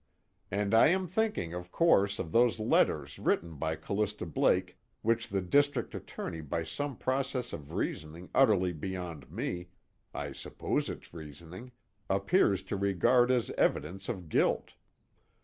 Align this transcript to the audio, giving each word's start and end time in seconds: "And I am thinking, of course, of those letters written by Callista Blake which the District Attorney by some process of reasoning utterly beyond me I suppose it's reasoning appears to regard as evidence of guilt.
"And 0.49 0.73
I 0.73 0.87
am 0.87 1.05
thinking, 1.07 1.53
of 1.53 1.71
course, 1.71 2.17
of 2.17 2.31
those 2.31 2.59
letters 2.59 3.19
written 3.19 3.57
by 3.57 3.75
Callista 3.75 4.25
Blake 4.25 4.79
which 5.03 5.27
the 5.27 5.41
District 5.41 5.93
Attorney 5.93 6.41
by 6.41 6.63
some 6.63 6.97
process 6.97 7.53
of 7.53 7.73
reasoning 7.73 8.31
utterly 8.33 8.73
beyond 8.73 9.29
me 9.29 9.67
I 10.11 10.31
suppose 10.31 10.89
it's 10.89 11.13
reasoning 11.13 11.71
appears 12.09 12.63
to 12.63 12.77
regard 12.77 13.29
as 13.29 13.51
evidence 13.59 14.09
of 14.09 14.27
guilt. 14.27 14.73